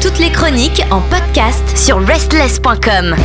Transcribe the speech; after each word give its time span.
Toutes 0.00 0.20
les 0.20 0.30
chroniques 0.30 0.80
en 0.92 1.00
podcast 1.00 1.76
sur 1.76 1.98
restless.com. 2.06 3.16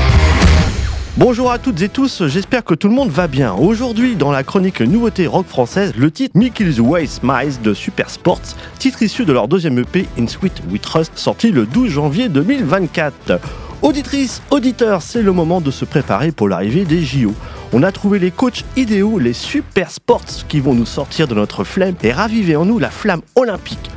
Bonjour 1.16 1.52
à 1.52 1.60
toutes 1.60 1.80
et 1.83 1.88
tous, 1.88 2.26
j'espère 2.26 2.64
que 2.64 2.74
tout 2.74 2.88
le 2.88 2.96
monde 2.96 3.12
va 3.12 3.28
bien. 3.28 3.54
Aujourd'hui, 3.54 4.16
dans 4.16 4.32
la 4.32 4.42
chronique 4.42 4.82
nouveauté 4.82 5.28
rock 5.28 5.46
française, 5.46 5.93
le 5.96 6.09
titre 6.09 6.35
Mickey's 6.35 6.80
Way 6.80 7.06
Smiles 7.06 7.62
de 7.62 7.75
Super 7.75 8.09
Sports, 8.09 8.41
titre 8.80 9.04
issu 9.04 9.23
de 9.23 9.34
leur 9.34 9.48
deuxième 9.48 9.78
EP 9.78 10.07
In 10.18 10.25
Sweet 10.25 10.64
We 10.71 10.82
Trust, 10.82 11.12
sorti 11.14 11.52
le 11.52 11.68
12 11.68 11.92
janvier 11.92 12.28
2024. 12.28 13.39
Auditrices, 13.84 14.42
auditeurs, 14.50 15.04
c'est 15.04 15.21
le 15.21 15.34
moment 15.34 15.62
de 15.62 15.70
se 15.70 15.86
préparer 15.86 16.32
pour 16.32 16.50
l'arrivée 16.50 16.86
des 16.86 17.04
JO. 17.04 17.36
On 17.71 17.84
a 17.84 17.92
trouvé 17.92 18.18
les 18.18 18.32
coachs 18.32 18.66
idéaux, 18.76 19.20
les 19.20 19.34
super 19.34 19.92
sports 19.92 20.26
qui 20.48 20.60
vont 20.60 20.74
nous 20.74 20.88
sortir 20.88 21.28
de 21.28 21.36
notre 21.36 21.64
flemme 21.64 21.94
et 22.02 22.12
raviver 22.12 22.55
en 22.55 22.66
nous 22.66 22.80
la 22.80 22.89
flamme 22.89 23.21
olympique. 23.36 23.92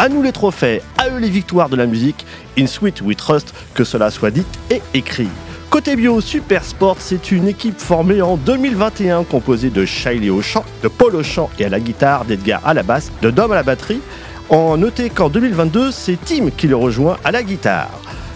À 0.00 0.08
nous 0.08 0.22
les 0.22 0.32
trophées, 0.32 0.80
à 0.96 1.10
eux 1.10 1.18
les 1.18 1.28
victoires 1.28 1.68
de 1.68 1.76
la 1.76 1.84
musique. 1.84 2.24
In 2.58 2.66
Sweet 2.66 3.02
We 3.02 3.14
Trust, 3.14 3.52
que 3.74 3.84
cela 3.84 4.10
soit 4.10 4.30
dit 4.30 4.46
et 4.70 4.80
écrit. 4.94 5.28
Côté 5.68 5.94
bio, 5.94 6.22
Super 6.22 6.64
Sport, 6.64 6.96
c'est 7.00 7.30
une 7.30 7.46
équipe 7.46 7.78
formée 7.78 8.22
en 8.22 8.38
2021 8.38 9.24
composée 9.24 9.68
de 9.68 9.84
Shiley 9.84 10.30
au 10.30 10.40
chant, 10.40 10.64
de 10.82 10.88
Paul 10.88 11.16
au 11.16 11.22
chant 11.22 11.50
et 11.58 11.66
à 11.66 11.68
la 11.68 11.80
guitare, 11.80 12.24
d'Edgar 12.24 12.62
à 12.66 12.72
la 12.72 12.82
basse, 12.82 13.12
de 13.20 13.30
Dom 13.30 13.52
à 13.52 13.56
la 13.56 13.62
batterie. 13.62 14.00
En 14.48 14.78
noté 14.78 15.10
qu'en 15.10 15.28
2022, 15.28 15.90
c'est 15.90 16.16
Tim 16.24 16.48
qui 16.48 16.66
le 16.66 16.76
rejoint 16.76 17.18
à 17.22 17.30
la 17.30 17.42
guitare. 17.42 17.90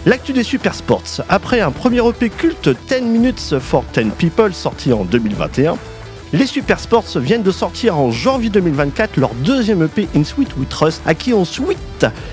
L'actu 0.05 0.34
des 0.34 0.42
Super 0.42 0.74
Sports. 0.74 1.24
Après 1.30 1.60
un 1.60 1.70
premier 1.70 2.06
EP 2.06 2.28
culte 2.28 2.69
10 2.88 3.00
Minutes 3.05 3.58
for 3.58 3.84
10 3.94 4.10
People 4.19 4.52
sorti 4.52 4.92
en 4.92 5.06
2021, 5.06 5.78
les 6.34 6.47
Super 6.47 6.80
Sports 6.80 7.16
viennent 7.16 7.45
de 7.45 7.52
sortir 7.52 7.97
en 7.97 8.11
janvier 8.11 8.51
2024 8.51 9.19
leur 9.19 9.33
deuxième 9.34 9.84
EP 9.84 10.09
In 10.16 10.25
Sweet 10.25 10.56
We 10.56 10.69
Trust, 10.69 11.01
à 11.06 11.15
qui 11.15 11.33
on 11.33 11.45
souhaite 11.45 11.79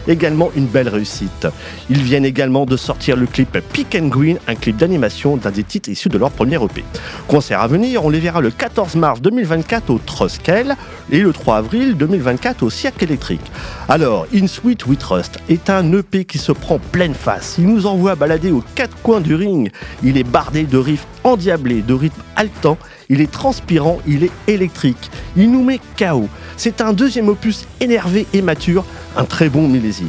également 0.08 0.50
une 0.56 0.66
belle 0.66 0.90
réussite. 0.90 1.48
Ils 1.88 2.02
viennent 2.02 2.26
également 2.26 2.66
de 2.66 2.78
sortir 2.78 3.16
le 3.16 3.28
clip 3.28 3.60
Pick 3.74 3.96
and 3.96 4.08
Green, 4.08 4.40
un 4.48 4.56
clip 4.56 4.76
d'animation 4.76 5.38
d'un 5.38 5.52
des 5.52 5.64
titres 5.64 5.90
issus 5.90 6.10
de 6.10 6.18
leur 6.18 6.32
premier 6.32 6.56
EP. 6.56 6.84
Concert 7.28 7.62
à 7.62 7.68
venir, 7.68 8.04
on 8.04 8.10
les 8.10 8.20
verra 8.20 8.42
le 8.42 8.50
14 8.50 8.96
mars 8.96 9.22
2024 9.22 9.92
au 9.92 10.00
Troskel 10.04 10.76
et 11.12 11.20
le 11.20 11.32
3 11.32 11.58
avril 11.58 11.96
2024 11.96 12.64
au 12.64 12.72
Cirque 12.72 13.04
électrique. 13.04 13.52
Alors, 13.88 14.26
In 14.34 14.48
Sweet 14.48 14.88
We 14.88 14.98
Trust 14.98 15.38
est 15.48 15.70
un 15.70 15.94
EP 15.94 16.26
qui 16.26 16.40
se 16.40 16.52
prend 16.52 16.80
pleine 16.80 17.14
face. 17.14 17.56
Il 17.60 17.68
nous 17.68 17.86
envoie 17.86 18.16
balader 18.16 18.52
aux 18.52 18.64
quatre 18.74 18.98
coins 19.04 19.22
du 19.22 19.36
ring. 19.36 19.72
Il 20.02 20.18
est 20.18 20.24
bardé 20.24 20.64
de 20.64 20.80
riffs 20.80 21.06
endiablés, 21.24 21.82
de 21.82 21.94
rythmes 21.94 22.22
haletants 22.36 22.78
il 23.12 23.20
est 23.20 23.30
transpirant, 23.30 24.00
il 24.08 24.24
est 24.24 24.32
électrique. 24.48 25.12
Il 25.36 25.52
nous 25.52 25.64
met 25.64 25.82
KO. 26.00 26.30
C'est 26.56 26.80
un 26.80 26.94
deuxième 26.94 27.28
opus 27.28 27.68
énervé 27.82 28.26
et 28.34 28.42
mature, 28.42 28.86
un 29.18 29.26
très 29.26 29.50
bon 29.50 29.68
millésime. 29.68 30.08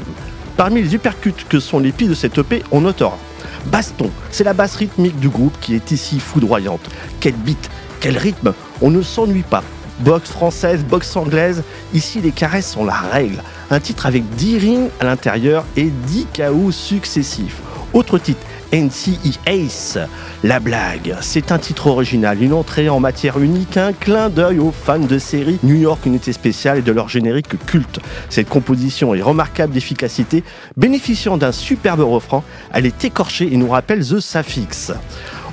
Parmi 0.57 0.83
les 0.83 0.95
uppercuts 0.95 1.35
que 1.49 1.59
sont 1.59 1.81
les 1.81 1.91
pistes 1.91 2.11
de 2.11 2.15
cette 2.15 2.39
EP, 2.39 2.63
on 2.71 2.83
notera 2.83 3.19
Baston, 3.67 4.09
c'est 4.31 4.45
la 4.45 4.55
basse 4.55 4.77
rythmique 4.77 5.19
du 5.19 5.29
groupe 5.29 5.57
qui 5.61 5.75
est 5.75 5.91
ici 5.91 6.21
foudroyante. 6.21 6.89
Quel 7.19 7.35
beat, 7.35 7.71
quel 7.99 8.17
rythme, 8.17 8.55
on 8.81 8.93
ne 8.93 9.03
s'ennuie 9.03 9.43
pas. 9.43 9.65
Boxe 9.99 10.31
française, 10.31 10.85
boxe 10.85 11.17
anglaise, 11.17 11.65
ici 11.93 12.21
les 12.21 12.31
caresses 12.31 12.71
sont 12.71 12.85
la 12.85 12.95
règle. 12.95 13.43
Un 13.73 13.81
titre 13.81 14.07
avec 14.07 14.29
10 14.37 14.59
rings 14.59 14.89
à 15.01 15.07
l'intérieur 15.07 15.65
et 15.77 15.91
10 16.07 16.27
KO 16.37 16.71
successifs. 16.71 17.61
Autre 17.93 18.19
titre, 18.19 18.47
NCE 18.73 19.39
Ace. 19.47 19.99
La 20.43 20.59
blague, 20.59 21.15
c'est 21.21 21.53
un 21.53 21.59
titre 21.59 21.89
original, 21.89 22.43
une 22.43 22.55
entrée 22.55 22.89
en 22.89 23.01
matière 23.01 23.39
unique, 23.39 23.77
un 23.77 23.93
clin 23.93 24.31
d'œil 24.31 24.59
aux 24.59 24.73
fans 24.73 24.99
de 24.99 25.19
série 25.19 25.59
New 25.63 25.75
York 25.75 26.07
Unité 26.07 26.33
Spéciale 26.33 26.79
et 26.79 26.83
de 26.83 26.91
leur 26.91 27.11
générique 27.11 27.65
culte. 27.67 28.01
Cette 28.31 28.49
composition 28.49 29.15
est 29.15 29.21
remarquable 29.21 29.75
d'efficacité, 29.75 30.43
bénéficiant 30.79 31.37
d'un 31.37 31.53
superbe 31.53 32.01
refrain, 32.01 32.43
elle 32.73 32.87
est 32.87 33.05
écorchée 33.05 33.53
et 33.53 33.57
nous 33.59 33.69
rappelle 33.69 34.01
The 34.01 34.21
Suffix. 34.21 34.93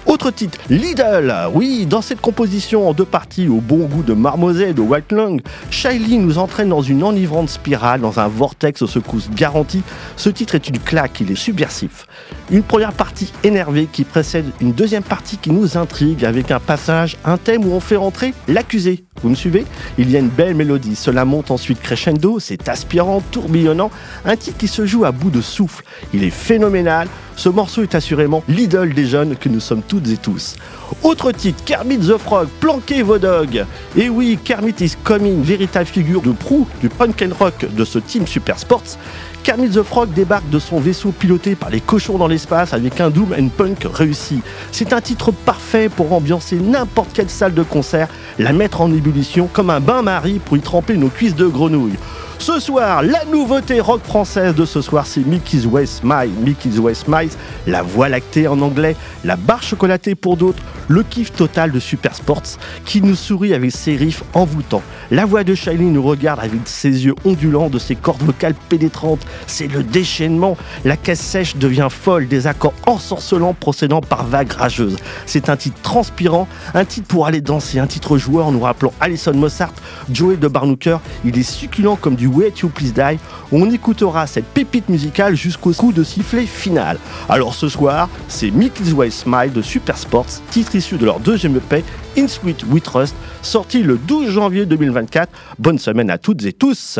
Autre 0.06 0.32
titre, 0.32 0.58
Lidl. 0.70 1.34
Oui, 1.54 1.86
dans 1.86 2.02
cette 2.02 2.22
composition 2.22 2.90
en 2.90 2.94
deux 2.94 3.06
parties 3.06 3.48
au 3.48 3.62
bon 3.62 3.86
goût 3.86 4.02
de 4.02 4.14
Marmoset 4.14 4.72
et 4.72 4.74
de 4.74 4.82
White 4.82 5.12
Lung, 5.12 5.42
Shiley 5.70 6.18
nous 6.18 6.38
entraîne 6.38 6.70
dans 6.70 6.82
une 6.82 7.04
enivrante 7.04 7.50
spirale, 7.50 8.02
dans 8.02 8.20
un 8.20 8.28
vortex 8.28 8.82
aux 8.82 8.88
secousses 8.88 9.30
garanties. 9.30 9.84
Ce 10.16 10.30
titre 10.30 10.56
est 10.56 10.68
une 10.68 10.80
claque, 10.80 11.20
il 11.22 11.32
est 11.32 11.36
subversif. 11.36 12.08
Une 12.50 12.64
première 12.64 12.94
partie 12.94 13.32
énervée 13.44 13.88
qui 13.92 14.04
précède 14.04 14.46
une 14.62 14.72
deuxième 14.72 15.04
partie 15.04 15.38
qui 15.38 15.52
nous 15.52 15.78
intrigue 15.78 16.26
avec 16.26 16.50
un 16.50 16.60
passage, 16.60 17.18
un 17.24 17.38
thème 17.38 17.66
où 17.66 17.74
on 17.74 17.80
fait 17.80 17.96
rentrer 17.96 18.34
l'accusé. 18.48 19.04
Vous 19.22 19.30
me 19.30 19.36
suivez? 19.36 19.66
Il 19.98 20.10
y 20.10 20.16
a 20.16 20.20
une 20.20 20.30
belle 20.30 20.56
mélodie, 20.56 20.96
cela 20.96 21.26
monte 21.26 21.52
ensuite 21.52 21.82
crescendo, 21.82 22.40
c'est 22.40 22.70
aspirant, 22.70 23.22
tourbillonnant, 23.32 23.92
un 24.26 24.36
titre 24.38 24.58
qui 24.58 24.68
se 24.68 24.86
joue 24.86 25.06
à 25.06 25.12
bout 25.12 25.30
de 25.30 25.42
souffle. 25.42 25.84
Il 26.14 26.24
est 26.24 26.30
phénoménal, 26.30 27.08
ce 27.40 27.48
morceau 27.48 27.84
est 27.84 27.96
assurément 27.96 28.44
l'idole 28.50 28.94
des 28.94 29.06
jeunes 29.06 29.38
que 29.38 29.48
nous 29.48 29.62
sommes 29.62 29.82
toutes 29.82 30.10
et 30.10 30.18
tous. 30.18 30.58
Autre 31.04 31.32
titre, 31.32 31.64
Kermit 31.64 32.00
the 32.00 32.18
Frog, 32.18 32.50
planquez 32.60 33.02
vos 33.02 33.18
dogs. 33.18 33.66
Et 33.96 34.10
oui, 34.10 34.38
Kermit 34.44 34.76
is 34.82 34.96
coming, 35.06 35.42
véritable 35.42 35.86
figure 35.86 36.22
de 36.22 36.34
proue 36.34 36.68
du 36.82 36.90
punk 36.90 37.24
and 37.24 37.34
rock 37.40 37.66
de 37.74 37.86
ce 37.86 37.98
team 37.98 38.28
Super 38.28 38.60
Sports. 38.60 38.98
Kermit 39.44 39.70
the 39.70 39.84
Frog 39.84 40.12
débarque 40.14 40.50
de 40.50 40.60
son 40.60 40.82
vaisseau 40.82 41.14
piloté 41.14 41.56
par 41.56 41.70
les 41.70 41.80
cochons 41.80 42.18
dans 42.18 42.28
l'espace 42.28 42.74
avec 42.74 43.00
un 43.00 43.10
doom 43.10 43.34
and 43.40 43.48
punk 43.56 43.88
réussi. 43.90 44.42
C'est 44.74 44.92
un 44.92 45.00
titre 45.00 45.32
parfait 45.32 45.88
pour 45.88 46.12
ambiancer 46.12 46.58
n'importe 46.58 47.14
quelle 47.14 47.30
salle 47.30 47.54
de 47.54 47.64
concert, 47.64 48.10
la 48.38 48.52
mettre 48.52 48.82
en 48.82 48.92
ébullition 48.92 49.48
comme 49.48 49.70
un 49.70 49.80
bain-marie 49.80 50.40
pour 50.40 50.58
y 50.58 50.60
tremper 50.60 50.98
nos 50.98 51.08
cuisses 51.08 51.36
de 51.36 51.48
grenouille. 51.48 51.96
Ce 52.40 52.58
soir, 52.58 53.04
la 53.04 53.26
nouveauté 53.26 53.82
rock 53.82 54.02
française 54.02 54.56
de 54.56 54.64
ce 54.64 54.82
soir, 54.82 55.06
c'est 55.06 55.26
Mickey's 55.26 55.66
Way 55.66 55.86
Smile. 55.86 56.32
Mickey's 56.42 56.80
Way 56.80 56.94
Smile, 56.94 57.30
la 57.68 57.84
voie 57.84 58.08
lactée 58.08 58.48
en 58.48 58.62
anglais, 58.62 58.96
la 59.26 59.36
barre 59.36 59.62
chocolatée 59.62 60.16
pour 60.16 60.38
d'autres, 60.38 60.64
le 60.88 61.04
kiff 61.04 61.34
total 61.34 61.72
de 61.72 61.80
Super 61.80 62.16
Sports 62.16 62.58
qui 62.86 63.02
nous 63.02 63.16
sourit 63.16 63.54
avec 63.54 63.72
ses 63.72 63.98
riffs 63.98 64.24
envoûtants. 64.34 64.82
La 65.12 65.26
voix 65.26 65.44
de 65.44 65.54
Shiley 65.54 65.84
nous 65.84 66.02
regarde 66.02 66.40
avec 66.40 66.62
ses 66.64 67.06
yeux 67.06 67.14
ondulants, 67.26 67.70
de 67.70 67.78
ses 67.78 67.96
cordes 67.96 68.24
vocales 68.24 68.56
pénétrantes. 68.70 69.20
C'est 69.46 69.68
le 69.68 69.84
déchaînement. 69.84 70.56
La 70.86 70.96
caisse 70.96 71.20
sèche 71.20 71.58
devient 71.58 71.90
folle, 71.92 72.28
des 72.28 72.48
accords 72.48 72.74
ensorcelants 72.88 73.54
procédant 73.54 74.02
par 74.02 74.26
vagues 74.26 74.54
rageuses. 74.54 74.96
C'est 75.26 75.50
un 75.50 75.58
titre 75.58 75.80
transpirant, 75.82 76.48
un 76.74 76.86
titre 76.86 77.08
pour 77.08 77.28
aller 77.28 77.42
danser, 77.42 77.80
un 77.80 77.88
titre 77.88 78.18
joueur 78.18 78.52
nous 78.54 78.62
rappelant 78.62 78.94
Alison 79.02 79.34
Mossart, 79.34 79.74
Joey 80.12 80.38
de 80.38 80.48
Barnooker. 80.48 81.00
Il 81.26 81.38
est 81.38 81.44
succulent 81.44 81.98
comme 81.98 82.16
du 82.16 82.29
Way 82.30 82.52
to 82.52 82.70
Please 82.70 82.94
Die. 82.94 83.20
On 83.52 83.70
écoutera 83.70 84.28
cette 84.28 84.46
pépite 84.46 84.90
musicale 84.90 85.36
jusqu'au 85.36 85.74
coup 85.74 85.92
de 85.92 86.04
sifflet 86.04 86.46
final. 86.46 86.98
Alors 87.28 87.54
ce 87.54 87.70
soir, 87.70 88.10
c'est 88.28 88.52
Mickey's 88.52 88.94
Way 88.94 89.12
Smile 89.12 89.52
de 89.52 89.62
Super 89.62 89.98
Sports, 89.98 90.28
titre 90.52 90.76
issu 90.76 90.98
de 90.98 91.06
leur 91.06 91.20
deuxième 91.20 91.56
EP, 91.56 91.84
In 92.18 92.28
Sweet 92.28 92.64
We 92.70 92.82
Trust, 92.82 93.16
sorti 93.42 93.84
le 93.84 93.98
12 93.98 94.32
janvier 94.32 94.66
2024. 94.66 95.30
Bonne 95.58 95.80
semaine 95.80 96.10
à 96.10 96.18
toutes 96.18 96.44
et 96.46 96.54
tous. 96.54 97.00